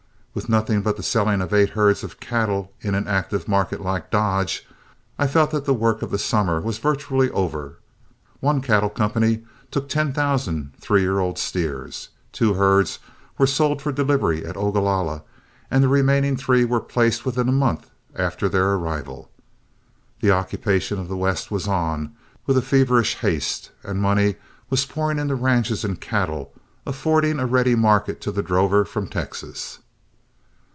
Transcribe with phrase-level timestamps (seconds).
[0.33, 4.09] With nothing but the selling of eight herds of cattle in an active market like
[4.09, 4.65] Dodge,
[5.19, 7.79] I felt that the work of the summer was virtually over.
[8.39, 12.99] One cattle company took ten thousand three year old steers, two herds
[13.37, 15.23] were sold for delivery at Ogalalla,
[15.69, 19.29] and the remaining three were placed within a month after their arrival.
[20.21, 22.15] The occupation of the West was on
[22.45, 24.37] with a feverish haste, and money
[24.69, 26.53] was pouring into ranches and cattle,
[26.85, 29.79] affording a ready market to the drover from Texas.